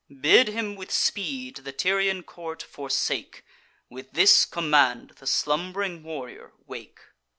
Bid 0.19 0.47
him 0.47 0.75
with 0.75 0.89
speed 0.89 1.57
the 1.57 1.71
Tyrian 1.71 2.23
court 2.23 2.63
forsake; 2.63 3.45
With 3.87 4.13
this 4.13 4.45
command 4.45 5.11
the 5.19 5.27
slumb'ring 5.27 6.01
warrior 6.01 6.53
wake." 6.65 7.01